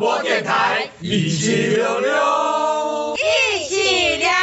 [0.00, 4.34] 播电台，一起溜溜，一起聊聊。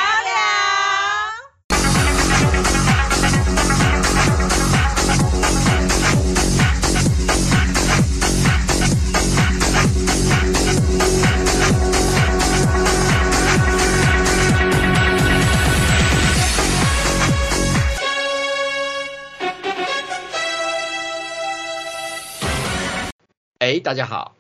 [23.58, 24.37] 哎，大家好，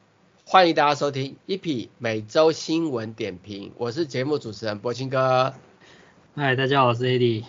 [0.49, 5.53] 欢迎大家收听一匹每周新闻点评，我是节目主持人柏青哥。
[6.37, 7.43] 嗨，大家好，我是 AD。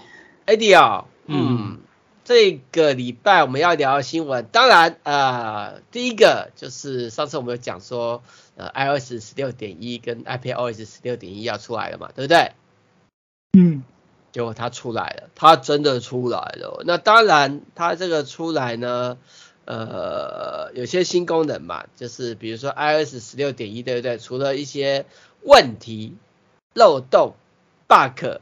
[0.47, 1.79] AD 哦，嗯，
[2.25, 8.25] 这个礼拜我们要聊的新闻，当然呃，第一个就是上次我们有讲说，
[8.57, 12.51] 呃，iOS 十六点一跟 iPadOS 十六点一要出来了嘛，对不对？
[13.57, 13.85] 嗯，
[14.33, 16.83] 结果它出来了，它真的出来了。
[16.85, 19.19] 那当然，它这个出来呢。
[19.69, 24.17] 呃，有些新功能嘛，就是比如说 iOS 十六点一，对不对？
[24.17, 25.05] 除了一些
[25.43, 26.17] 问题、
[26.73, 27.35] 漏洞、
[27.87, 28.41] bug、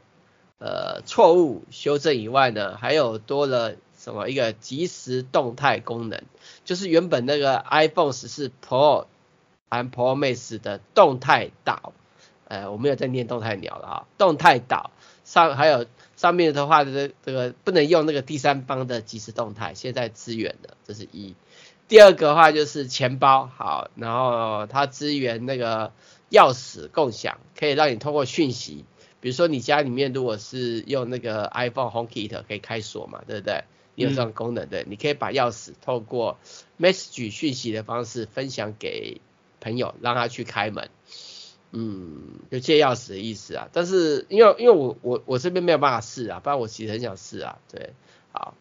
[0.57, 6.23] 呃错误修正以外呢，还有多了什么一个即时动态功能，
[6.63, 9.07] 就是原本那个 iPhone 十四 Pro
[9.69, 11.91] 和 Pro Max 的动态岛，
[12.47, 14.91] 呃，我没有在念动态鸟了啊，动态岛
[15.27, 15.85] 上还有。
[16.17, 21.35] 上面的话，这这个不能用那个第三方的即时动态，现在支援的，这是一。
[21.87, 25.93] 第二个的话就是钱包，好，然后它支援那个
[26.31, 28.83] 钥匙共享，可以让你通过讯息，
[29.19, 33.65] 比如说你家里面如果是用那个 iPhone HomeKit 可以开锁嘛，对不对？
[33.93, 36.39] 你有这种功能的，你可以把钥匙透过
[36.79, 39.21] Message 讯息的方式分享给
[39.61, 40.89] 朋友，让他去开门。
[41.71, 47.93] 嗯，就借钥匙的意思啊，但是因为因为我我我这边没有办法试啊，不然我其实很想试啊，对，
[48.31, 48.53] 好，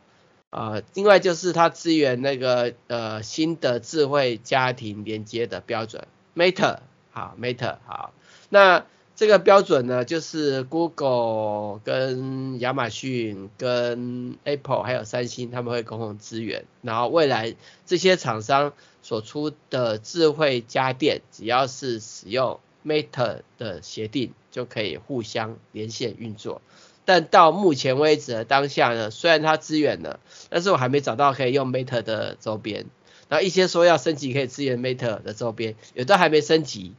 [0.50, 6.80] 呃，另外就是它支援那个呃新的智慧家庭连接的标准，Matter，
[7.10, 8.12] 好，Matter，好，
[8.48, 17.54] 那这个标准呢，就是 Google 跟亚马逊跟 Apple 还有三星他们会共同支援，然后未来
[17.86, 26.62] 这些厂商所出的智慧家电，只要是使用 Matter 的协定就可以互相连线运作，
[27.04, 32.86] 但到目前为止的当下呢，虽然它支援了，但是我还没找到可以用 meter 的周边。
[33.28, 36.94] 然后一些说要升级可以支援 meter 的周边，有的还没升级。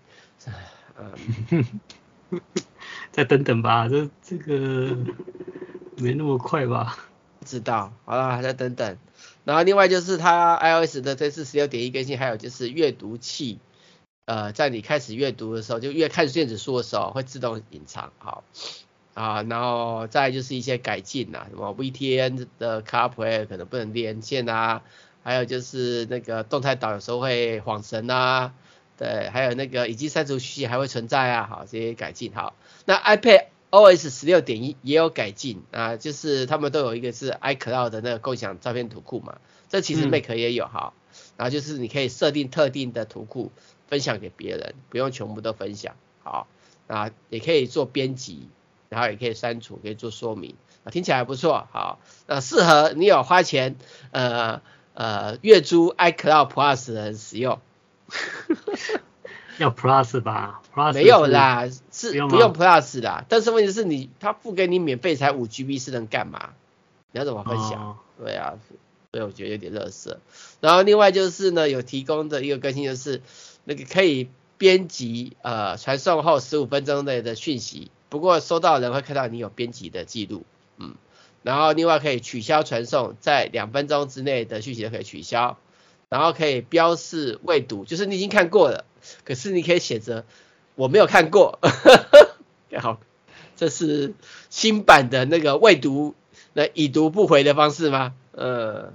[0.97, 1.65] 嗯，
[3.13, 4.97] 再等等吧，这这个
[5.95, 6.97] 没那么快吧？
[7.39, 8.97] 不知道，好了，再等等。
[9.45, 13.59] 然后另外就是它 iOS 的这次十六点一更新，还有就是阅读器。
[14.27, 18.43] 呃，在你开始阅读的时候，就越看电子书的时候，会自动隐藏，好
[19.13, 24.81] 啊，然后再就是一些改进呐，什么 VTN 的 CarPlay 可能不能连线啊，
[25.23, 28.53] 还有就是那个动态岛有时候会晃神啊，
[28.97, 32.53] 对，还有那个已经删除讯息还会存在啊，好，这些改进好。
[32.83, 39.37] 那 iPad OS 十六点一也有改进啊，就是他们都有一个是 iCloud 的那个共享照片图库嘛，
[39.69, 40.91] 这其实 Mac 也有哈，
[41.37, 43.53] 然后就是你可以设定特定的图库。
[43.87, 46.47] 分享给别人，不用全部都分享，好，
[46.87, 48.49] 那也可以做编辑，
[48.89, 53.75] 然后也可以删除，可以做说明，啊，听起来还不错，好，那适合你有花钱，
[54.11, 54.61] 呃
[54.93, 57.59] 呃，月租 iCloud Plus 的人使用，
[59.57, 66.49] 要 Plus 吧？Plus 没有啦，是不用 Plus 的，但是问题是你他付给你免费才五 GB 是能干嘛？
[67.11, 67.91] 你要怎么分享？
[67.91, 68.55] 哦、对啊，
[69.11, 70.19] 所以我觉得有点乐色。
[70.59, 73.21] 然后另外就是呢，有提供的一个更新就是。
[73.69, 80.45] 那个可以编辑呃传送后十五分钟内的讯息，不过收到人会看到你有编辑的记录，
[80.77, 80.95] 嗯，
[81.43, 85.57] 然后另外可以取消传送，在两分钟之内的讯息都可以取消，
[86.07, 88.85] 然后可以标示未读，就是你已经看过了，
[89.25, 90.23] 可是你可以写着
[90.75, 91.59] 我没有看过，
[92.79, 93.01] 好，
[93.57, 94.13] 这是
[94.49, 96.15] 新版的那个未读
[96.53, 98.13] 那已读不回的方式吗？
[98.31, 98.93] 呃。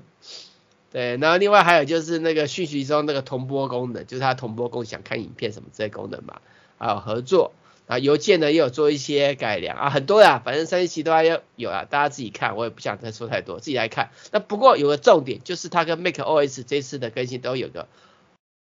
[0.93, 6.43] 对，然后另外还有就是那个讯息中那个同播功能，就是它同播共享看影片什么这些功能嘛，
[6.77, 7.53] 还有合作，
[7.87, 14.11] 啊邮件呢也有做一些改良啊，很多呀，反正三期都还有有啊，大家自己看，我也不想再说太多，自己来看。
[14.33, 17.89] 那不过有个重点，就是它跟 macOS 这次的更新都有个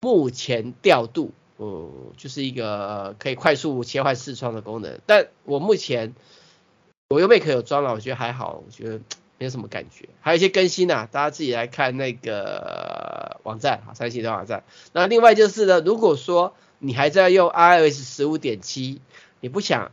[0.01, 5.01] 目前调度，嗯，就是一个可以快速切换视窗的功能。
[5.05, 6.15] 但我目前
[7.11, 9.01] 我用 Mac 有装了，我觉得还好，我觉得。
[9.39, 14.65] 没有什么感觉，还有一些更新啊，大家自己来看那个网站，好，三星的网站。
[14.93, 19.01] 那另外就是呢，如果说你还在用 iOS 十五点七，
[19.41, 19.93] 你不想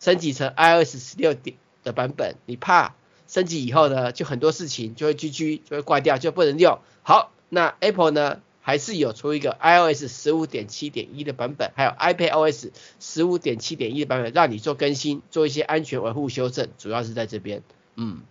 [0.00, 2.94] 升级成 iOS 十六点的版本，你怕
[3.28, 6.78] 升级以后呢，就很多事情就会 GG 就会挂掉，就不能用。
[7.02, 17.62] 好，那 Apple 呢还是有出一个 iOS 十五点七点一的版本，还有 iPadOS 十五点七点一的版本，让你做更新，做一些安全维护修正，主要是在这边。
[17.96, 18.22] 嗯，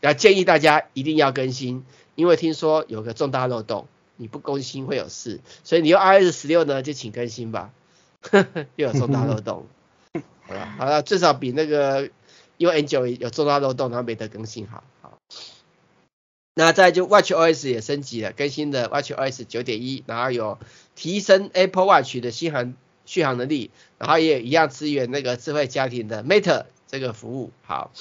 [0.00, 1.84] 要建议大家一定要更新，
[2.14, 3.86] 因为听说有个重大漏洞，
[4.16, 7.72] 你不更新会有事，所以你用 iOS 十六呢，就请更新吧。
[8.74, 9.66] 又有重大漏洞，
[10.48, 12.10] 好了，好了，至少比那个
[12.56, 14.82] 用 N9 有重大漏洞，然后没得更新好。
[15.00, 15.18] 好，
[16.54, 20.58] 那再就 WatchOS 也升级了，更新的 WatchOS 九点一，然后有
[20.96, 22.74] 提升 Apple Watch 的续航
[23.04, 27.52] 续航能力，然后也一样支援那个智慧家庭的 Matter 这个服务。
[27.62, 27.92] 好，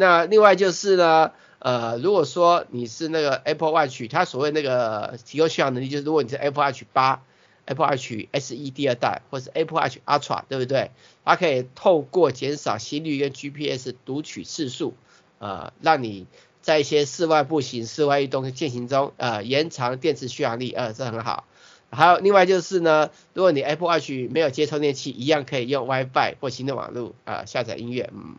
[0.00, 7.22] 那另外就是呢，呃，如果说你是那个 Apple Watch，它所谓那个提供续航能力，就是如果你是 Apple Watch 八。
[7.70, 10.90] Apple Watch SE 第二代，或是 Apple Watch Ultra，对不对？
[11.22, 14.94] 它可以透过减少心率跟 GPS 读取次数，
[15.38, 16.26] 呃，让你
[16.62, 21.44] 在一些室外步行、室外运动的进行中，呃，延长电池续航力，呃，这很好。
[21.90, 28.36] 还有另外就是呢，如果你 Apple Watch 没有接充电器，一样可以用 WiFi 或行动网络啊、呃、下载音乐，嗯。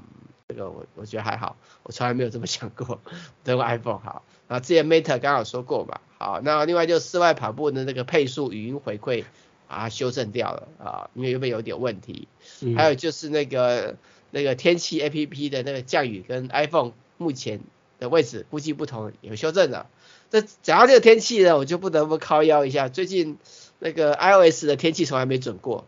[0.50, 3.00] 这个我我觉得还好，我从来没有这么想过。
[3.44, 9.26] 这个 iPhone 好，然后之前 Mate 刚好说过嘛，好，那另外就室外跑步的那个配速语音回馈
[9.68, 12.28] 啊修正掉了啊，因为有没有点问题。
[12.76, 13.96] 还有就是那个
[14.32, 17.62] 那个天气 APP 的那个降雨跟 iPhone 目前
[18.00, 19.88] 的位置估计不同，有修正了。
[20.32, 23.38] 这讲到这个天气呢，我就不得不靠腰一下，最近
[23.78, 25.86] 那个 iOS 的天气从来没准过，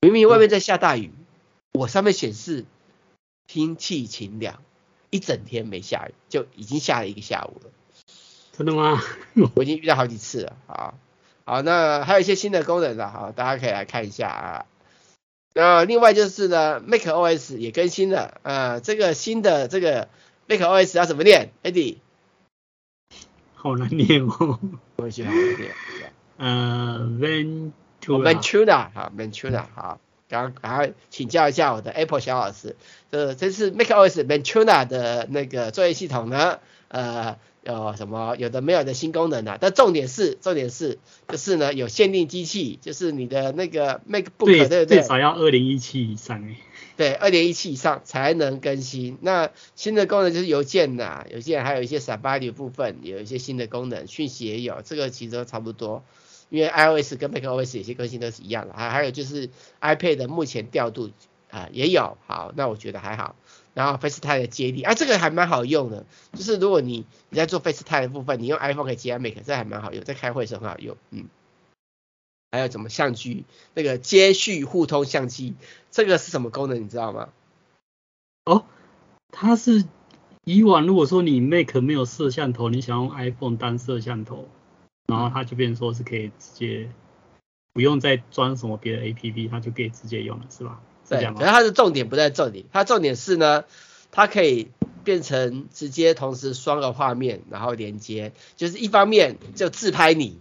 [0.00, 1.12] 明明外面在下大雨，
[1.70, 2.64] 我上面显示。
[3.52, 4.62] 天气晴朗，
[5.10, 7.70] 一整天没下雨，就已经下了一个下午了。
[8.52, 9.02] 真的吗？
[9.56, 10.56] 我已经遇到好几次了。
[10.68, 10.94] 好，
[11.44, 14.66] 好，那还有一些新的功能了，好，大家可以来看一下啊。
[15.52, 20.08] 那另外就是呢，macOS 也更新了，呃，这个新的这个
[20.46, 21.96] macOS 要怎么念？Eddie？
[23.54, 24.60] 好难念哦。
[24.94, 25.74] 我觉得好难念。
[26.36, 27.00] 呃
[28.00, 29.98] ，Ventura，Ventura，好，Ventura，好。
[30.30, 32.76] 刚刚请教一下我的 Apple 小老师，
[33.10, 39.58] 这这次 macOS Ventura 的那个作业系统呢，呃，有什么有的没有的新功能呢、啊？
[39.60, 40.98] 但重点是，重点是，
[41.28, 44.86] 就是呢有限定机器，就是你的那个 MacBook 对，对不对？
[44.86, 46.56] 最少要二零一七以上诶。
[46.96, 49.16] 对，二零一七以上才能更新。
[49.22, 56.04] 那新的功能就是邮件呐、啊，邮件还有一些 s a b a r i 部分有一些新的功能，讯息也有，这个其实都差不多。
[56.50, 59.48] 因为 iOS 跟 macOS 有些更新都是一样的，还还有就是
[59.80, 61.10] iPad 的目前调度
[61.50, 63.34] 啊、也有，好，那我觉得还好。
[63.72, 71.28] 然后 FaceTime 的接力啊，这个还蛮好用的，就是如果你你在做 FaceTime 的部分，你用 iPhone 可以接 Mac，这还蛮好用，在开会时候很好用，嗯。
[72.52, 73.44] 还有什么相机
[73.74, 75.54] 那个接续互通相机，
[75.92, 77.28] 这个是什么功能你知道吗？
[78.44, 78.64] 哦，
[79.30, 79.84] 它是
[80.44, 84.48] 以往如果说你 Mac 没有摄像头，你想用 iPhone 当摄像头。
[85.10, 86.88] 然后它就变成说是可以直接
[87.72, 90.80] 不用再装什么别的 APP，它就可以直接用了，是吧？
[91.08, 91.40] 是这样吗？
[91.40, 93.64] 对，可是它的重点不在这里，它重点是呢，
[94.10, 94.70] 它可以
[95.04, 100.38] 变成直接同时双个画面，然后连接，就是一方面就自拍你，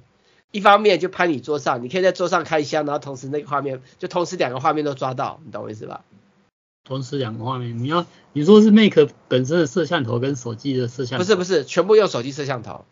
[0.52, 6.04] 一方面就拍你桌上，你可以在桌上开箱，然后同时那个画面就同时两个画面都抓到，你懂我意思吧？
[6.84, 11.24] 同时两个画面，你要你说是 Mac 本身的摄像头跟手机的摄像头？
[11.24, 12.86] 不是不是，全部用手机摄像头。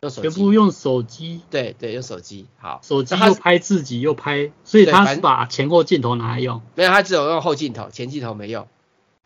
[0.00, 8.68] 用手机，全部用手机，对对，用手机，好，手机又拍自己又拍，所以他是把前后镜头拿来用，没有，他只有用后镜头，前镜头没用。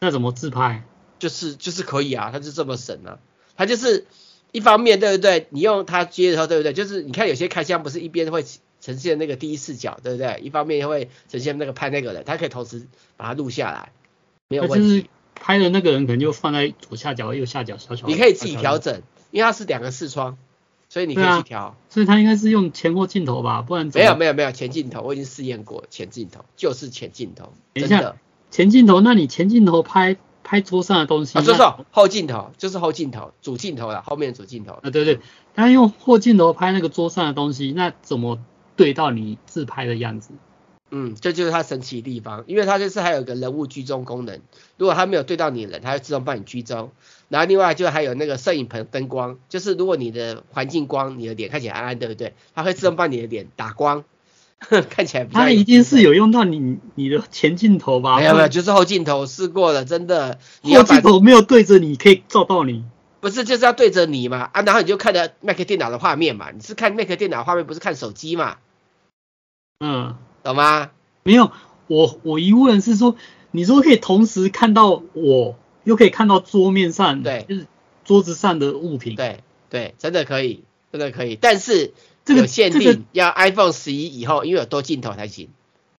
[0.00, 0.84] 那怎么自拍？
[1.18, 3.18] 就是就是可以啊，他就这么省啊，
[3.54, 4.06] 他就是
[4.50, 5.46] 一方面对不对？
[5.50, 6.72] 你用他接的时候对不对？
[6.72, 8.42] 就是你看有些开箱不是一边会
[8.80, 10.40] 呈现那个第一视角对不对？
[10.42, 12.88] 一方面会呈现那个拍那个人，他可以同时
[13.18, 13.92] 把它录下来，
[14.48, 14.88] 没有问题。
[14.88, 20.38] 就是拍的那个人可能就放在左下角、右下角小小，你可以自己调整，因为它是两个视窗。
[20.92, 27.50] 所以你可以去调、啊，所以它应该是用前后镜头吧，不然没有没有没有前镜头，我已经试验过前镜头就是前镜头。
[27.72, 28.14] 等一下，
[28.50, 34.74] 前镜头，那你前镜头拍拍桌上的东西，啊，就是，后镜头就是后镜头，主镜头了，后面主镜头。
[34.82, 35.18] 啊，对对，
[35.54, 38.38] 他用后镜头拍那个桌上的东西，那怎么
[38.76, 40.32] 对到你自拍的样子？
[40.94, 44.40] 嗯，这就是它神奇的地方，因为它就是还有个人物居中功能，
[44.76, 46.92] 如果它没有对到你的人，它会自动帮你居中。
[47.30, 52.34] 然后另外就还有那个摄影棚灯光，就是如果你的环境光，你的脸看起来暗暗，对不对？
[52.54, 54.04] 它会自动帮你的脸打光，
[54.90, 55.40] 看起来比较。
[55.40, 58.18] 它一定是有用到你你的前镜头吧？
[58.18, 60.38] 没有没有，就是后镜头试过了，真的。
[60.62, 62.84] 后镜头没有对着你，可以照到你。
[63.20, 68.56] 不是，就是要对着你嘛啊，然后你就看着 Mac 电脑的画面嘛，你是看 Mac 电脑画面，不是看手机嘛？
[69.80, 70.90] 嗯，懂吗？
[71.22, 71.52] 没有，
[71.86, 73.16] 我我疑问是说，
[73.50, 75.56] 你说可以同时看到我。
[75.84, 77.66] 又可以看到桌面上，对，就是
[78.04, 81.34] 桌子上的物品，对对，真的可以，真的可以。
[81.34, 81.92] 但是
[82.24, 85.48] 这个限定，这个、要 iPhone 十一以后，因为有多镜头才行。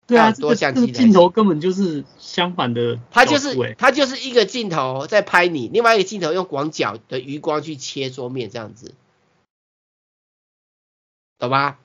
[0.08, 8.96] 对啊，多相机镜头根本就是相反的，它就是它就是一个镜头在拍你，另外一个镜头用广角的余光去切桌面这样子，
[11.40, 11.76] 懂吗？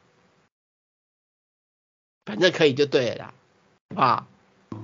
[2.28, 3.34] 反正可以就对了啦，
[3.88, 4.26] 好不好？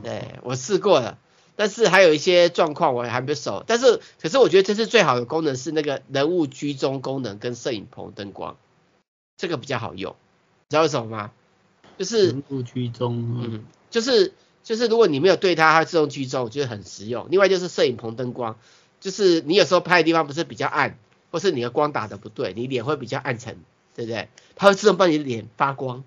[0.03, 1.19] 对，我试过了，
[1.57, 3.63] 但是还有一些状况我还没熟。
[3.67, 8.57] 但是可是我觉得这次最好的功能是那个人物居中功能跟摄影棚灯光，
[9.37, 10.17] 这个比较好用，
[10.69, 11.33] 你知道为什么吗？
[11.99, 14.33] 就是人物居中，嗯，就是
[14.63, 17.29] 就是如果你没有对它，它自动居中，我觉得很实用。
[17.31, 18.59] 另外就是摄影棚灯光，
[19.01, 20.97] 就是你有时候拍的地方不是比较暗，
[21.31, 23.59] 或是你的光打的不对，你脸会比较暗沉，
[23.95, 24.31] 对不对？
[24.57, 26.05] 它会自动帮你的脸发光，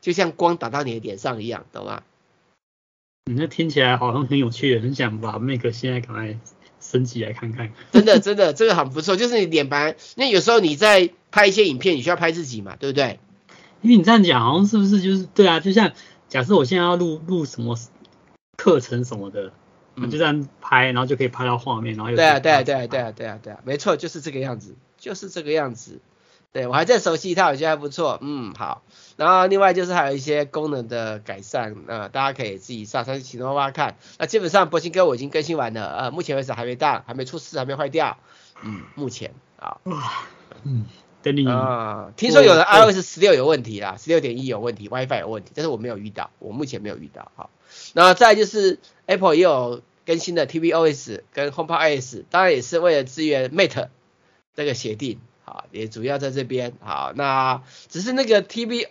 [0.00, 2.02] 就像光打到你的脸上一样，懂吗？
[3.26, 6.38] 你那听起来好像很有趣，很想把 Mac 现在赶快
[6.80, 7.72] 升级来看看。
[7.92, 13.20] 真的 真的，这个很不错，就是你脸白，那有时候你在拍一些影片，你需要拍自己嘛，对不对？
[13.82, 15.60] 因为你这样讲，好像是不是就是对啊？
[15.60, 15.92] 就像
[16.28, 17.78] 假设我现在要录录什么
[18.56, 19.52] 课程什么的，
[19.96, 26.00] 嗯，就这样拍，然后就可以拍到画面，然后又对啊对啊对啊对啊对啊对啊，没错，就是这个样子，就是这个样子。
[26.52, 28.82] 对我还在熟悉它，我觉得还不错，嗯好。
[29.16, 33.96] 然后另外就是还有一些功能的改善，呃大家可以自己上上去启动挖看。
[34.18, 38.18] 那基本上博兴哥我已经更新完了，呃目前为止还没到，还没出事，还没坏掉，
[38.62, 39.78] 嗯目前啊，
[40.64, 40.86] 嗯。
[41.22, 47.30] 等你啊，听说有的 iOS 十六有问题啦，十六点一有问题，WiFi 有问题，但是我没有遇到，我目前没有遇到。
[47.36, 47.50] 好，
[47.92, 53.88] 然后再就是 Apple 也有更新的 tvOS 跟 HomePodOS，当然也是为了支援 Mate
[54.56, 56.74] 这个协定，好，也主要在这边。
[56.80, 58.86] 好，那只是那个 TV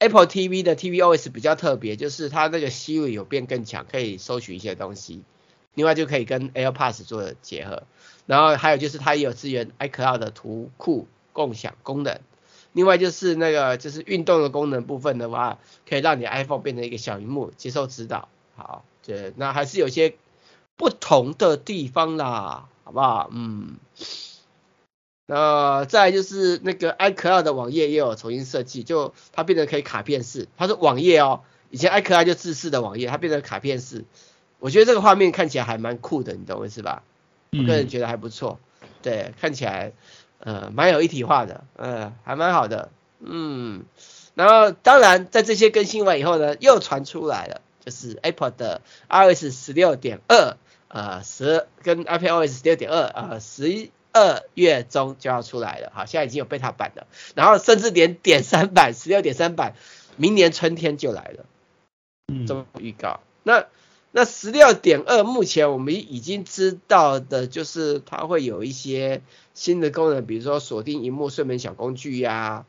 [0.00, 5.22] Apple TV 的 tvOS 比较特别，就是它那个 Siri 有变更强，可以搜取一些东西，
[5.74, 7.84] 另外就可以跟 AirPods 做结合，
[8.26, 11.06] 然后还有就是它也有支援 iCloud 的图库。
[11.32, 12.20] 共享功能，
[12.72, 15.58] 另外就是那个就是运动的功能部分的话，
[15.88, 18.28] 可以让你 iPhone 变成一个小萤幕，接受指导。
[18.56, 20.16] 好，对，那还是有些
[20.76, 23.30] 不同的地方啦，好不好？
[23.32, 23.76] 嗯，
[25.32, 34.04] 那再来就是那个 iCloud 的网页也有重新设计，就它变成可以卡片式，它是网页哦，以前 iCloud 就自式的网页，它变成卡片式，
[34.58, 37.04] 我觉得这个画面看起来还蛮酷的，你懂我意思吧？
[37.52, 38.58] 我个人觉得还不错，
[39.02, 39.92] 对，看起来。
[40.42, 42.88] 呃，蛮有一体化的，呃，还蛮好的，
[43.20, 43.84] 嗯，
[44.34, 50.56] 然后当然在这些更新完以后呢，又传出来了，就是 Apple 的 iOS 十六点二，
[50.88, 59.74] 呃，十跟 iPadOS 十六点二，呃，十二月中就要出来了，好，现在已经有 beta 版了，然后甚至连点三版十六点三版，
[60.16, 61.44] 明年春天就来了，
[62.32, 63.66] 嗯，这么预告，那。
[64.12, 69.22] 那十六点二，目前我们已经知道的就是它会有一些
[69.54, 72.66] 新的功能，比如说锁定荧幕睡眠小工具呀、啊，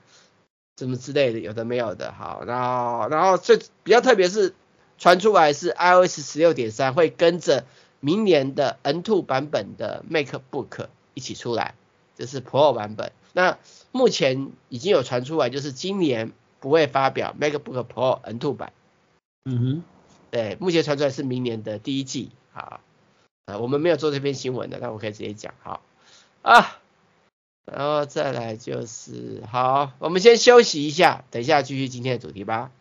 [0.78, 2.12] 什么之类的，有的没有的。
[2.12, 4.54] 好，然后然后最比较特别是
[5.00, 7.66] 传出来是 iOS 十六点三会跟着
[8.00, 11.76] 明年的 N two 版本的 MacBook 一起出来，
[12.16, 13.12] 这是 Pro 版本。
[13.34, 13.58] 那
[13.92, 18.74] 目前已经有传出来，就是今年不会发表 MacBook Pro N2 版。
[19.46, 19.84] 嗯哼。
[20.32, 22.80] 对，目前传出来是明年的第一季，好，
[23.48, 25.82] 呃，我们没有做这篇新闻的，那我可以直接讲，好，
[26.42, 26.80] 啊，
[27.66, 32.72] 然后再来就是，好，我们先休息一下，等一下继续今天的主题吧。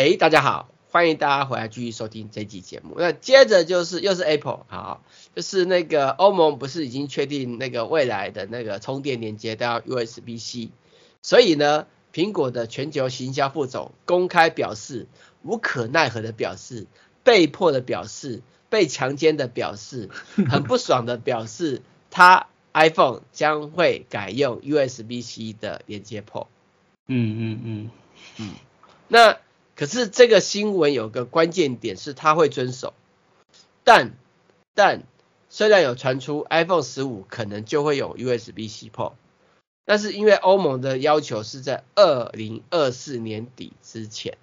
[0.00, 2.94] 哎，大家好，欢迎大家回来继续收听这期节目。
[2.96, 5.04] 那接着就是又是 Apple，好，
[5.36, 10.70] 就是那个欧盟不是已经确定那个未来的那个充电连接都要 USB-C，
[11.20, 15.06] 所以呢，苹果的全球行销副总公开表示，
[15.42, 16.86] 无可奈何的表示，
[17.22, 18.40] 被迫的表示，
[18.70, 20.08] 被强奸的表示，
[20.48, 26.46] 很不爽的表示，他 iPhone 将会改用 USB-C 的连接 port。
[27.06, 27.90] 嗯嗯嗯
[28.38, 28.50] 嗯，
[29.06, 29.36] 那。
[29.80, 32.92] 可是这个新闻有个关键点是，它会遵守，
[33.82, 34.12] 但
[34.74, 35.04] 但
[35.48, 39.14] 虽然有传出 iPhone 十五可能就会有 USB-C port，
[39.86, 44.36] 但是因为欧盟的要求是在二零二四年底之前，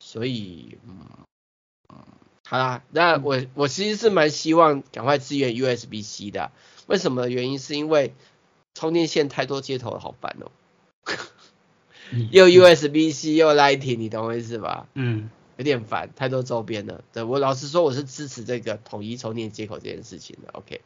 [0.00, 1.06] 所以嗯
[1.94, 1.98] 嗯，
[2.44, 6.50] 好啦，那我我其实是蛮希望赶快支援 USB-C 的，
[6.88, 7.28] 为什么？
[7.28, 8.12] 原因是因为
[8.74, 10.50] 充电线太多接头了，好烦哦。
[12.30, 14.86] 又 USB-C 又 Lightning，你懂我意思吧？
[14.94, 17.02] 嗯，有点烦，太多周边了。
[17.12, 20.50] 对，我老实说，我是支持这个统一充电接口这件事情的。
[20.52, 20.80] OK，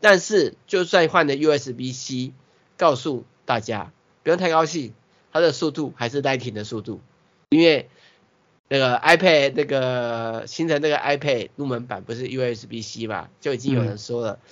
[0.00, 2.32] 但是就算换了 USB-C，
[2.76, 4.94] 告诉大家不用太高兴，
[5.32, 7.00] 它的速度还是 Lightning 的速度，
[7.48, 7.88] 因为
[8.68, 14.38] 那个 iPad 那个新的那个 iPad 入门版不是 USB-C 嘛，就已经有人说了。
[14.42, 14.48] 嗯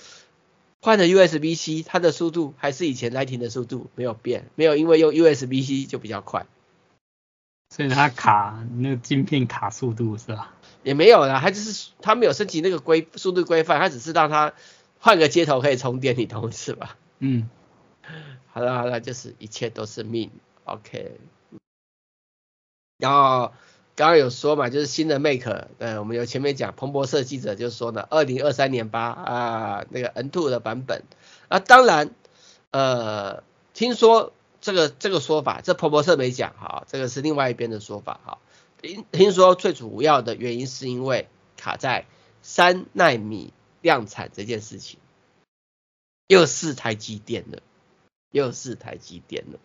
[0.87, 6.45] 换了 USB-C，它的速度还是以前 Lightning 的速度没有变，没有因为用 USB-C 就比较快，
[7.75, 10.55] 所以它卡那个晶片卡速度是吧？
[10.83, 14.53] 也没有啦，它就是它没有升级那个规速度规范，它只是让它
[14.97, 16.95] 换个接头可以充电，你懂是吧？
[17.19, 17.49] 嗯，
[18.53, 20.31] 好了好了，就是一切都是命
[20.63, 21.17] ，OK，
[22.97, 23.51] 然后。
[23.97, 25.41] 刚刚有说嘛，就是新的 Mac，
[25.79, 31.03] 呃，我们有前面讲，彭博社记者就说呢，二零二三年八啊，那个 M2 的版本，
[31.47, 32.13] 啊，当然，
[32.69, 33.41] 呃，
[33.73, 38.37] 听说这个这个说法，这彭博社没讲哈，这个是另外一边的说法哈，
[38.79, 42.05] 听听说最主要的原因是因为卡在
[42.43, 44.99] 三奈米量产这件事情，
[46.27, 47.63] 又是台积电的，
[48.29, 49.57] 又是台积电的，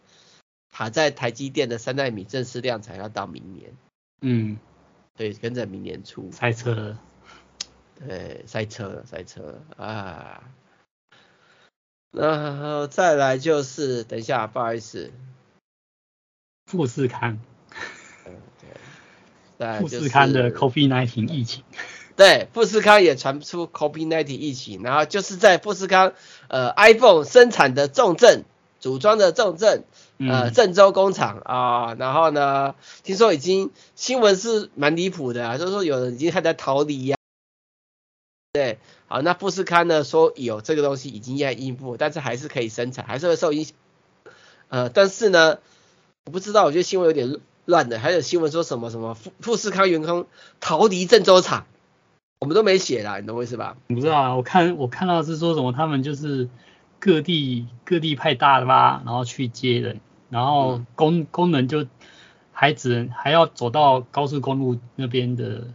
[0.72, 3.74] 卡在台积电的三奈米正式量产要到明年。
[4.22, 4.56] 嗯，
[5.16, 6.98] 对，跟着明年初塞车了，
[7.98, 10.44] 对，塞车了，塞车了啊。
[12.12, 15.10] 然后再来就是，等一下，不好意思，
[16.66, 17.40] 富士康，
[18.26, 18.36] 嗯，
[19.58, 21.64] 对，富士康的 COVID-19 疫情，
[22.14, 26.12] 对，富士康也传出 COVID-19 疫情，然后就是在富士康
[26.48, 28.44] 呃 iPhone 生产的重镇，
[28.82, 29.84] 组装的重镇。
[30.18, 37.18] 呃，郑州工厂啊、呃，然后呢，听说已经新闻是蛮离谱的啊，就是说有人已经还在逃离呀、啊。
[38.52, 43.74] 对，好，那富士康呢说有这个东西已经在应付，但是还是可以生产，还是会受影响。
[44.68, 45.58] 呃，但是呢，
[46.26, 50.26] 我不知道，我觉得新闻有点乱的，还有新闻说什么什么富富士康员工
[50.60, 51.66] 逃离郑州厂，
[52.38, 53.76] 我们都没写啦，你懂我意思吧？
[53.88, 56.48] 不知道啊，我看我看到是说什么他们就是
[57.04, 60.00] 各地各地派大巴，然后去接人。
[60.30, 61.84] 然后工工人就
[62.52, 65.66] 还只能还要走到高速公路那边的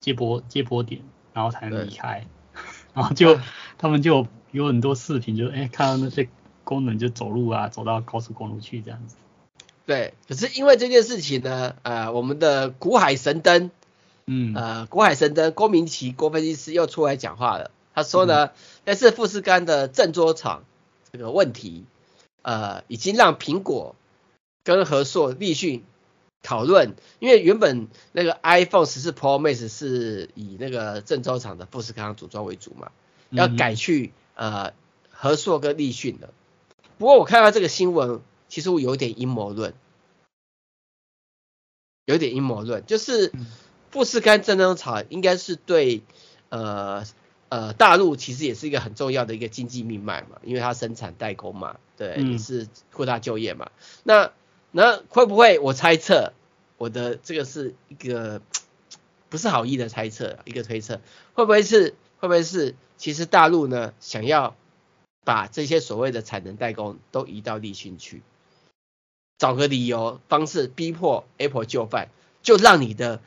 [0.00, 1.02] 接驳接驳点，
[1.34, 2.26] 然后才能离开。
[2.94, 3.38] 然后就
[3.76, 6.30] 他们就有很多视频，就哎看到那些
[6.64, 9.16] 工人就走路啊，走到高速公路去这样子。
[9.84, 13.70] 对，可是因为这件事情呢，呃，我们的古海神灯，
[14.24, 18.50] 嗯，呃，古海神灯郭明奇郭分析师又出来讲话了，他说呢，
[18.86, 20.64] 那是富士康的郑州厂
[21.12, 21.84] 这个问题，
[22.42, 23.96] 呃，已经让苹果。
[24.62, 25.84] 跟和硕、立讯
[26.42, 32.92] 讨论，因为原本那个 iPhone 十四 Pro Max 是以那个郑州厂的富士康组装为主嘛，
[33.30, 34.74] 要改去呃
[35.08, 36.34] 和硕跟立讯的。
[36.98, 38.20] 不过我看到这个新闻，
[38.50, 39.72] 其实我有点阴谋论，
[42.04, 43.32] 有点阴谋论，就是
[43.90, 46.02] 富士康郑州厂应该是对
[46.50, 47.06] 呃
[47.50, 53.70] 呃大陆其实也是一个很重要的一个经济命脉嘛，因为它生产代工嘛，对，也是扩大就业嘛，
[54.02, 54.32] 那。
[54.72, 55.58] 那会不会？
[55.58, 56.32] 我猜测，
[56.78, 58.40] 我的这个是一个
[59.28, 61.00] 不是好意的猜测，一个推测，
[61.34, 61.96] 会不会是？
[62.20, 62.76] 会不会是？
[62.96, 64.54] 其实大陆呢，想要
[65.24, 68.22] 把这些所谓的产能代工都移到立讯去，
[69.38, 72.10] 找个理由方式逼迫 Apple 就范，
[72.44, 73.20] 就让你的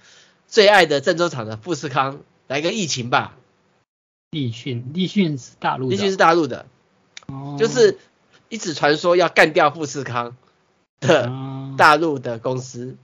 [0.47, 3.35] 最爱的郑州厂的富士康来个疫情吧。
[4.33, 6.65] 立讯，立讯是大陆的，立讯是大陆的，
[7.27, 7.97] 哦，就是
[8.49, 10.35] 一直传说要干掉富士康。
[11.05, 11.29] 的
[11.77, 12.95] 大陆的公司，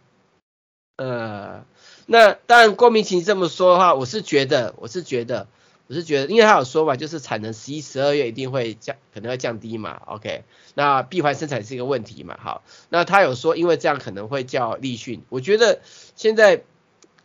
[0.96, 1.66] 呃，
[2.06, 5.48] 那当然郭明奇这么说的话，我是觉得，我是觉得
[5.88, 10.02] 我是觉得，因为他有说嘛，就是产能十一、十二月一定会降，可能会降低嘛。
[10.06, 12.38] OK，那闭环生产是一个问题嘛。
[12.42, 15.22] 好，那他有说，因为这样可能会叫立讯。
[15.28, 15.82] 我觉得
[16.16, 16.64] 现在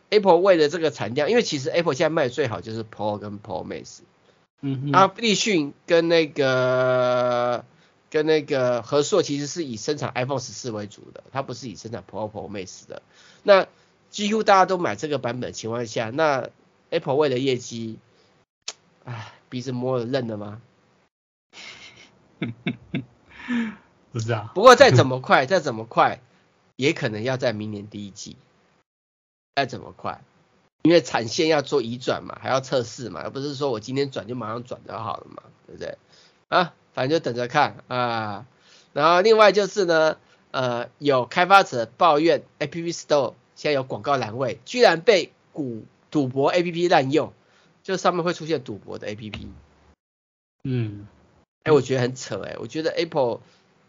[0.09, 3.99] Apple 为了这个产量，因为其实 Apple 现在卖的最好就是 Pro 跟 Pro Max。
[4.61, 4.91] 嗯哼。
[4.91, 7.65] 啊，立讯跟那个
[8.09, 13.01] 跟那个和硕其实是以生产 iPhone 十四为主的，它不是以生产 Pro Pro Max 的。
[13.43, 13.67] 那
[14.09, 16.49] 几乎大家都买这个版本的情况下，那
[16.89, 17.99] Apple 为了业绩，
[19.03, 20.61] 唉，鼻子摸了认了吗？
[24.11, 24.51] 不是啊。
[24.55, 26.21] 不过再怎么快，再怎么快，
[26.77, 28.37] 也可能要在明年第一季。
[29.55, 30.21] 再怎么快，
[30.83, 35.97] 因为产线要做移转嘛，还要测试嘛，而不是说我今天转就马上转就好了嘛，对不对？
[36.49, 38.45] 啊，反正就等着看啊。
[38.93, 40.17] 然后另外就是呢，
[40.51, 47.33] 呃，有开发者抱怨 App Store 现在有广告栏位，居然被赌赌博 App 滥用。
[47.83, 49.47] 就上面会出现赌博的 APP，
[50.63, 51.07] 嗯，
[51.61, 53.41] 哎、欸，我觉得很扯哎、欸，我觉得 Apple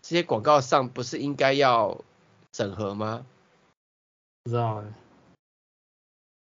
[0.03, 2.05] 这些广告上不是应该要
[2.53, 3.25] 整合吗？
[4.45, 4.93] 不知道哎、欸，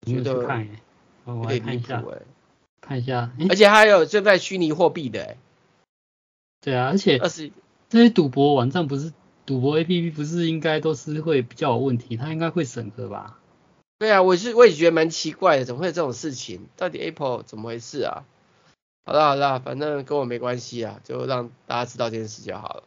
[0.06, 0.82] 觉得看哎，
[1.26, 2.22] 我来看一下哎，
[2.82, 5.38] 看一下，而且还有就在虚拟货币的哎、欸，
[6.62, 7.20] 对啊，而且
[7.90, 9.14] 这些赌博网站不是
[9.46, 13.38] 赌博 APP 不是应该都是会比较有问题，它应该会审核吧？
[13.98, 16.68] 对啊，我是我也觉得蛮奇怪的，怎么会有这种事情？
[16.78, 18.24] 到底 Apple 怎么回事啊？
[19.06, 22.84] 好了好了，反正跟我没关系啊，就让大家知道这件事就好了。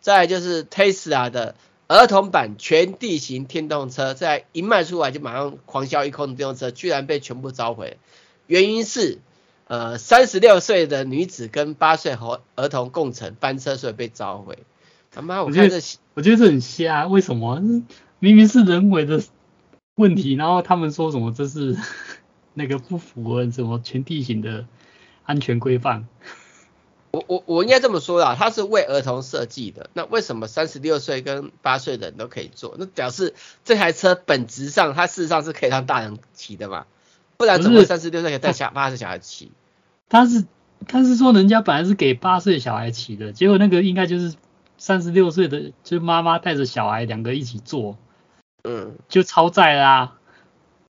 [0.00, 1.54] 再来就是 Tesla 的
[1.88, 7.98] 儿童版全地形电动车，在一卖出来就马上狂销一空的电动车，居然被全部召回。
[8.46, 9.18] 原因是
[9.66, 14.58] 呃三十六岁的女子跟八岁和儿童共乘翻车，所以被召回。
[15.10, 15.82] 他妈，我看这我，
[16.14, 17.60] 我觉得这很瞎，为什么？
[18.18, 19.22] 明明是人为的。
[19.96, 21.76] 问题，然后他们说什么这是
[22.54, 24.64] 那个不符合什么全地形的
[25.24, 26.08] 安全规范。
[27.12, 29.90] 我我我应该这么说啦，它是为儿童设计的。
[29.92, 32.74] 那为什么三十六岁跟八岁的人都可以坐？
[32.78, 36.86] 那表示这台车本质上它事实上是可以让大人骑的嘛？
[37.36, 39.52] 不然怎么三十六岁可以带小八岁小孩骑？
[40.08, 40.44] 他是
[40.88, 44.34] 他是说人家本来是给八岁小孩骑的，结果那个应该就是
[44.78, 47.98] 三十六岁的，就是妈妈带着小孩两个一起坐。
[48.64, 50.18] 嗯，就超载啦、啊，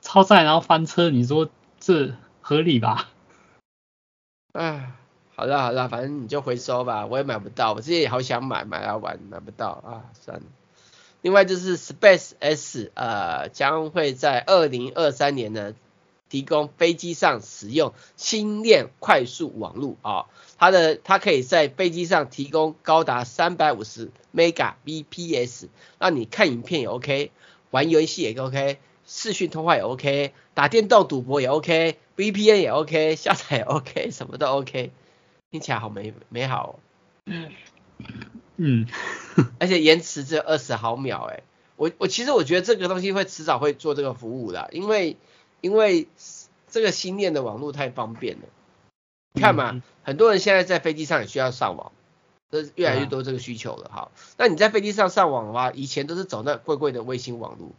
[0.02, 3.10] 超载然后翻车，你说这合理吧？
[4.54, 4.92] 哎，
[5.40, 10.44] 好了好了，反正你就回收吧，我也买不到，我自己也好想买，买来玩买不到啊，算了。
[11.22, 15.76] 另外就是 Space S，呃，将会在二零二三年呢
[16.30, 20.26] 提供飞机上使用星链快速网络啊、
[20.58, 27.32] 它的它可以在飞机上提供高达三百五十 Mbps，让你看影片也 OK。
[27.72, 34.92] 玩游戏也 OK，视讯通话也 OK，打电动赌博也 OK，VPN 也 OK，下载也 OK，什么都 OK，
[35.52, 36.80] 听起来好美美好哦。
[37.26, 37.52] 嗯
[38.58, 38.88] 嗯，
[39.60, 41.44] 而且延迟只有二十毫秒诶，
[41.76, 45.18] 我我其实我觉得这个东西会迟早会做这个服务的，因为
[45.62, 46.08] 因为
[46.70, 48.44] 这个新链的网络太方便了。
[49.36, 51.92] 看嘛，很多人现在在飞机上也需要上网。
[52.52, 57.74] 这越来越多这个需求了哈，那你在飞机上上网的话，以前都是走那贵贵的卫星网络，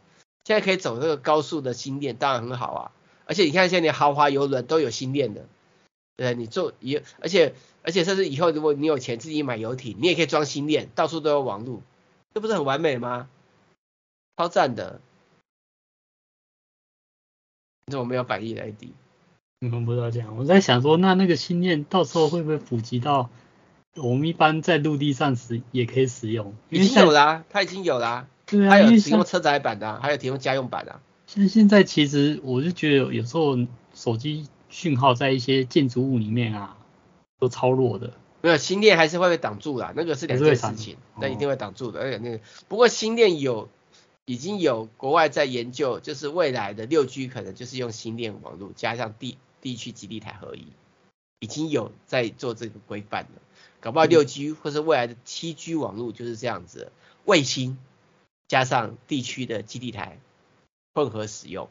[0.45, 2.93] 现在可以走这个高速的新链，当然很好啊。
[3.25, 5.47] 而且你看现在连豪华游轮都有新链的，
[6.21, 11.81] 对，你做也，而且而且甚至以后如果你有钱自己买游艇，你也可以装星链，到处都有网络，
[12.35, 13.31] 这不是很完美吗？
[14.37, 15.01] 超赞的。
[17.87, 18.91] 你怎么没有反应，AD？
[19.61, 23.31] 你们不知道这样，我在想说，那那个星链到时候会不会普及到？
[23.97, 31.01] 我们一般在陆地上使也可以使用，已经有啦、啊，它已经有啦、啊，对啊，它有提供车载版的、啊，还有提供家用版的、啊。
[31.27, 33.57] 像现在其实我就觉得有时候
[33.95, 36.79] 手机讯号在一些建筑物里面啊，
[37.39, 38.15] 都超弱的。
[38.43, 42.01] 没有新链还是会被挡住啦，那个是两件事情，那一定会挡住的。
[42.01, 43.69] 而且那个不过新链有
[44.25, 50.69] 已经有国外在研究，就是未来的六 G 可能就是用新链网络加上地地区基地台合一，
[51.41, 53.43] 已经有在做这个规范了。
[53.81, 56.93] 搞不好六 G 或是未来的七 G 网络就是这样子，
[57.27, 57.77] 卫星
[58.49, 60.19] 加上地区的基地台
[60.95, 61.69] 混合使用，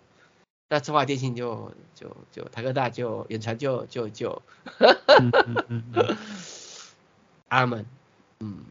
[0.70, 4.42] 那中华电信就就就台科大就远传就就就，
[7.50, 7.86] 阿门，
[8.40, 8.64] 嗯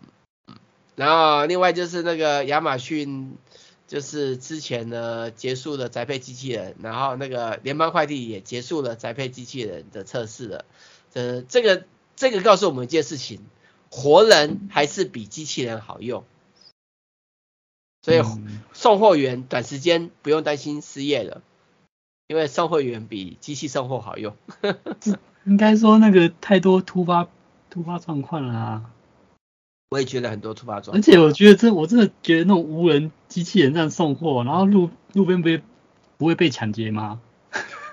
[0.47, 0.57] 嗯，
[0.97, 3.37] 然后另外就是那个亚马逊
[3.87, 10.65] 就是之前呢结束了宅配机器人，然后那个联邦快递也结束了宅配机器人的测试了，
[11.13, 11.85] 呃这个。
[12.21, 13.39] 这个告诉我们一件事情，
[13.91, 16.25] 活人还是比机器人好用，
[18.03, 18.21] 所以
[18.73, 21.43] 送货员短时间不用担心失业了，
[22.29, 24.35] 因为售货员比机器售货好用。
[25.45, 27.27] 应该说那个太多突发
[27.71, 28.91] 突发状况了啊。
[29.91, 35.63] 我也觉得很多突发状况，而且我觉得这我真的觉得那种无人机器人这样送货，然后路路边不会
[36.19, 37.21] 不会被抢劫吗？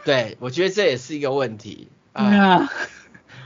[0.03, 1.87] 对，我觉得这也是一个问题。
[2.13, 2.69] 对啊，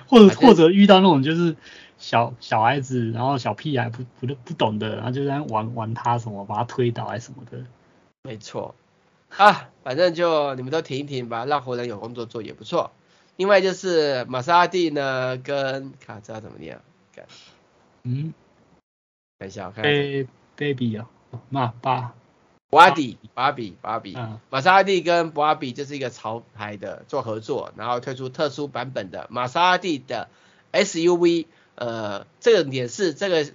[0.07, 1.55] 或者或者遇到那种就是
[1.99, 7.63] 小小孩子，然后小屁孩不不不懂的，然后就在玩玩他什么，把他推倒还是什么的。
[8.23, 8.73] 没错，
[9.37, 12.91] 啊，反正就你们都停一停吧，让活人有工作做也不错。
[13.37, 16.81] 另外就是玛莎拉蒂呢，跟卡知道怎么念？
[18.03, 18.33] 嗯，
[19.37, 19.83] 等一下，我看
[20.55, 21.09] baby 啊，
[21.49, 22.13] 马巴，
[22.69, 30.29] 布阿迪，巴比，巴比，嗯，玛莎拉蒂跟布阿比就是一个潮牌的做合作，然后推出特殊版本的玛莎拉蒂的
[30.71, 33.51] SUV，呃，这个点是这个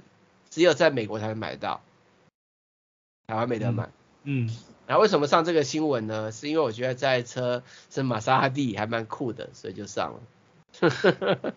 [0.51, 1.83] 只有在美国才能买到，
[3.27, 3.91] 台湾没得买。
[4.23, 4.49] 嗯，
[4.87, 6.31] 然后为什么上这个新闻呢？
[6.31, 10.21] 是因为我觉得这台车是玛莎拉蒂还蛮酷的，所以就上了。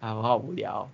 [0.00, 0.90] 啊，我好无聊。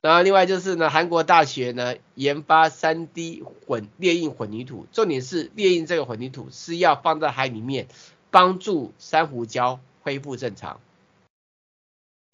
[0.00, 7.86] 然后另外就是呢，韩国大学呢研发 3D 混列印混凝土，重点是列印这个混凝土是要放在海里面，
[8.30, 10.80] 帮助珊瑚礁恢复正常。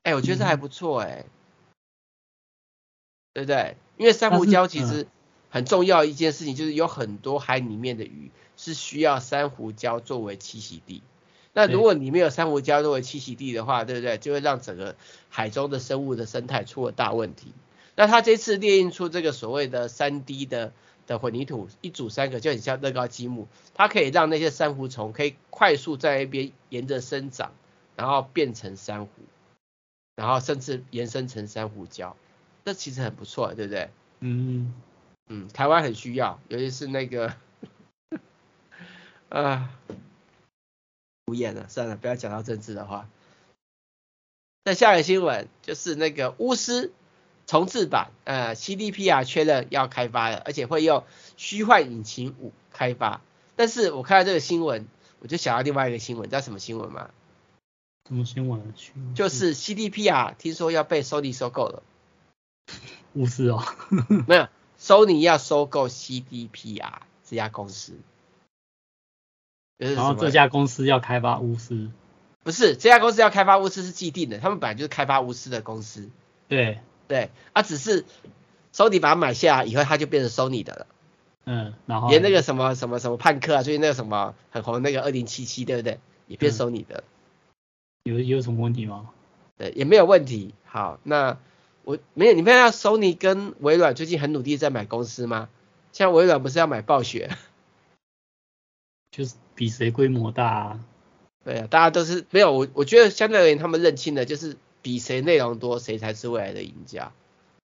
[0.02, 1.30] 哎，我觉得这还不错哎，嗯、
[3.34, 3.76] 对不对？
[3.98, 5.06] 因为珊瑚礁其实
[5.58, 11.02] 很重要一件事情，就是有很多海里面的鱼是需要珊瑚礁作为栖息地。
[11.52, 14.18] 那如果你没有珊瑚礁作为栖息地的话，对不对？
[14.18, 14.94] 就会让整个
[15.28, 17.52] 海中的生物的生态出了大问题。
[17.96, 20.72] 那它这次列印出这个所谓的三 D 的
[21.08, 27.50] 的混凝土，一组三个就很像乐高积木，它可以让那些珊瑚虫可以快速在那边沿着生长，
[27.96, 29.10] 然后变成珊瑚，
[30.14, 32.12] 然后甚至延伸成珊瑚礁。
[32.64, 33.90] 这其实很不错，对不对？
[34.20, 34.72] 嗯
[35.28, 37.34] 嗯，台湾很需要，尤其是那个
[39.28, 39.70] 啊。
[41.26, 43.06] 无言了，算了，不要讲到政治的话。
[44.64, 46.90] 那下一个新闻就是那个巫师
[47.46, 51.04] 重置版，呃，CDPR 确认要开发了，而且会用
[51.36, 53.20] 虚幻引擎五开发。
[53.56, 54.88] 但是我看到这个新闻，
[55.18, 57.10] 我就想到另外一个新闻，知道什么新闻吗？
[58.08, 58.72] 什么新闻？
[59.14, 61.82] 就是 CDPR 听说要被 Sony 收购了。
[63.12, 63.62] 巫师哦，
[64.26, 64.48] 没有
[64.80, 66.92] ，Sony 要收购 CDPR
[67.24, 67.94] 这家公司。
[69.76, 71.90] 然后这家公司要开发鎢丝，
[72.42, 76.10] 不是这家公司要开发鎢丝是既定的，他们本来就是开发鎢丝的公司。
[76.48, 78.04] 对对，啊，只是
[78.72, 80.86] Sony 把它买下以后，它就变成 Sony 的了。
[81.44, 86.00] 嗯，然后连那个什么什么什么叛客啊，最近那个什么很红那个二零七七，对不对？
[86.26, 87.04] 也变 Sony 的。
[88.04, 89.10] 嗯、有有什么问题吗？
[89.56, 90.54] 对，也没有问题。
[90.64, 91.38] 好，那
[91.88, 95.48] 我没有，你没看到 Sony 跟微软最近很努力在买公司吗？
[95.90, 97.30] 像微软不是要买暴雪？
[99.10, 100.80] 就是比谁规模大啊？
[101.42, 107.10] 对啊，大家都是没有我，我觉得相对而言，他们认清的就是比谁内容多，谁才是未来的赢家，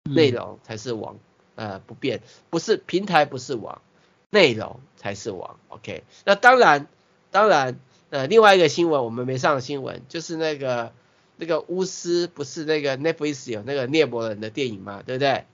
[0.04, 1.18] 内容才是王，
[1.54, 3.82] 呃，不变，不是平台不是王，
[4.30, 5.58] 内容才是王。
[5.68, 6.86] OK，那当然，
[7.30, 10.94] 当然，呃，另外一个新闻我们没上新闻，就是那个
[11.36, 15.02] 那个巫师不是那个 Netflix 有那个猎魔人的电影吗？
[15.04, 15.44] 对不对？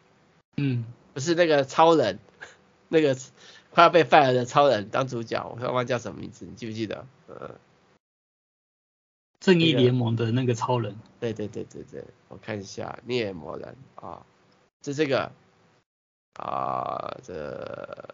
[0.57, 2.19] 嗯，不是那个超人，
[2.89, 3.17] 那个。
[3.73, 7.07] 快要被 fire 的超人当主角，我忘记叫什么名字，你记不记得？
[7.29, 7.55] 呃，
[9.39, 10.97] 正义联盟的那个超人。
[11.21, 14.27] 对对对对对，我看一下猎魔人啊，
[14.83, 15.31] 是这个
[16.35, 18.13] 啊，这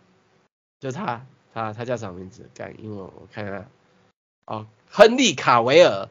[0.79, 1.25] 就他
[1.55, 2.51] 他他叫什么名字？
[2.55, 3.71] 干英文我看看，
[4.45, 6.11] 哦，亨利卡维尔，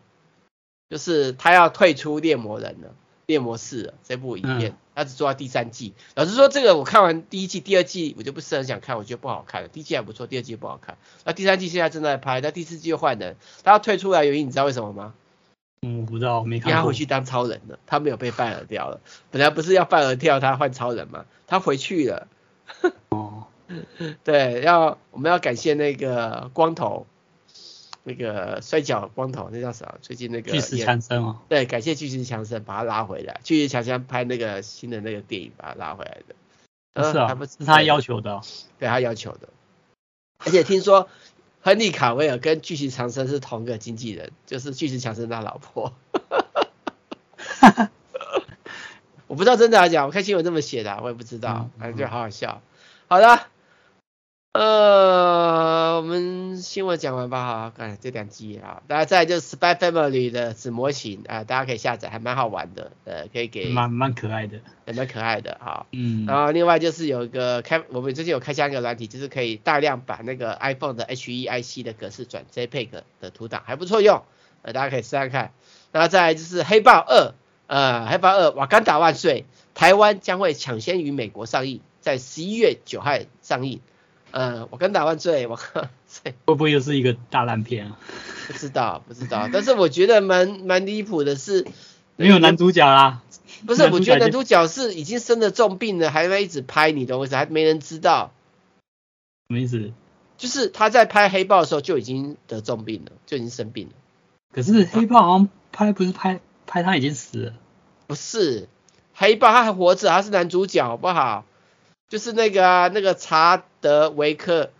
[0.90, 2.96] 就是他要退出猎魔人了。
[3.28, 5.96] 猎魔士这部影片，他只做到第三季。
[6.14, 9.68] 老实说，这个我看完第一季、第二季，我就不是很想看，我觉得不好看了。
[9.68, 10.96] 第一季还不错，第二季不好看。
[11.24, 13.36] 那第三季现在正在拍，那第四季又换人。
[13.64, 15.16] 他要退出来原因，你知道为什么吗？
[15.82, 16.72] 嗯，我不知道，我没看。
[16.72, 19.02] 他回去当超人了，他没有被 fire 掉了。
[19.32, 21.26] 本来不是要 fire 掉他换超人吗？
[21.48, 22.28] 他回去了。
[23.10, 23.46] 哦，
[24.24, 27.08] 对，要我们要感谢那个光头。
[28.08, 29.96] 那个摔跤光头，那叫啥？
[30.00, 31.40] 最近那个巨石强森哦。
[31.50, 33.42] 对，感谢巨石强森把他拉回来。
[33.44, 36.36] 巨石强森拍那个新的那个电影，把他拉回来的。
[36.94, 38.42] 不是啊，不是他要求的，哦。
[38.78, 39.50] 对，他要求的。
[40.38, 41.10] 而且听说
[41.62, 45.92] 亨利卡维尔跟巨石强森是同个经纪人，就是巨石强森他老婆。
[49.26, 52.62] 我不知道真的还是假，我看新闻这么写的，我也不知道，反正就好好笑。
[53.08, 53.42] 好的。
[54.56, 65.86] 呃，我们新闻讲完吧哈，看这两集啊，大家再就是 Spy Family 的子模型啊，大家可以下载，还蛮好玩的，呃，可以给蛮蛮可爱的，也蛮可爱的哈。
[65.92, 66.26] 嗯。
[66.26, 74.24] 然后另外就是有一个开，我们最近有开箱一个软体，就是可以大量把那个 iPhone 的 HEIC 的格式转 JPEG 的图档，还不错用，
[74.62, 75.52] 呃，大家可以试试看。
[75.92, 77.34] 然后再来就是黑豹二，
[77.68, 83.82] 呃，黑豹二瓦干达万岁，台湾将会抢先于美国上映，在十一月九号上映。
[84.36, 85.88] 呃，瓦干达万岁，我靠，
[86.46, 87.98] 会不会又是一个大烂片啊？
[88.48, 91.66] 不知道，不知道， 但是我觉得蛮蛮离谱的是，
[92.18, 93.22] 没有男主角啦。
[93.66, 98.34] 不是，我觉得男主角是已经生了重病了，还会一直拍你的，为什么还没人知道？
[99.48, 99.94] 什么意思？
[100.38, 103.94] 就是他在拍黑豹的时候就已经得重病了，就已经生病了。
[104.52, 107.54] 可是黑豹好像拍不是拍拍他已经死了？
[108.06, 108.68] 不是，
[109.14, 111.46] 黑豹他还活着，他是男主角，好不好？
[112.08, 114.72] 就是那个啊，那个查德维克，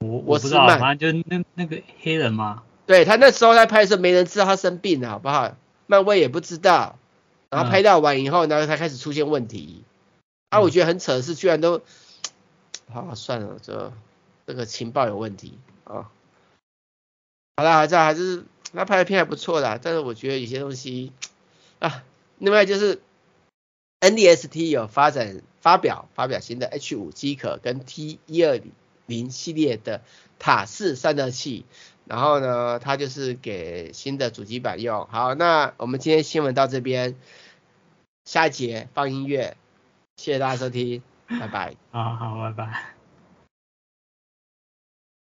[0.00, 2.62] 我我不知道，反正就是那那个黑人嘛。
[2.86, 5.56] 对，他那时候在拍的时候，没人知道他生病了，好不好？
[5.86, 6.98] 漫威也不知道，
[7.50, 9.84] 然后拍到完以后，然后才开始出现问题。
[10.50, 11.82] 啊，我觉得很扯的是，居然都，
[12.92, 13.92] 好，算了，这
[14.46, 16.10] 这个情报有问题啊。
[17.56, 21.12] 好了，这还是他拍的片还不错啦，但是我觉得有些东西
[21.78, 22.02] 啊，
[22.38, 23.00] 另外就是
[24.00, 25.42] NDST 有发展。
[25.68, 28.58] 发表发表新的 H 五机壳跟 T 一二
[29.04, 30.00] 零系列的
[30.38, 31.66] 塔式散热器，
[32.06, 35.06] 然后呢，它就是给新的主机板用。
[35.10, 37.16] 好，那我们今天新闻到这边，
[38.24, 39.58] 下一节放音乐，
[40.16, 41.74] 谢谢大家收听，拜拜。
[41.90, 42.97] 好好，拜拜。